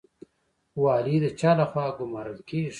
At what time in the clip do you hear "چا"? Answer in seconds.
1.39-1.51